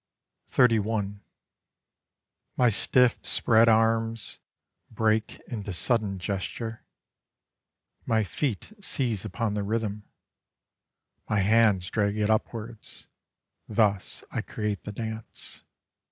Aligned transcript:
XXXI 0.51 1.19
My 2.57 2.69
stiff 2.69 3.19
spread 3.21 3.69
arms 3.69 4.39
Break 4.89 5.39
into 5.41 5.73
sudden 5.73 6.17
gesture; 6.17 6.83
My 8.07 8.23
feet 8.23 8.73
seize 8.81 9.25
upon 9.25 9.53
the 9.53 9.61
rhythm; 9.61 10.01
My 11.29 11.41
hands 11.41 11.91
drag 11.91 12.17
it 12.17 12.31
upwards: 12.31 13.05
Thus 13.69 14.23
I 14.31 14.41
create 14.41 14.85
the 14.85 14.91
dance. 14.91 15.61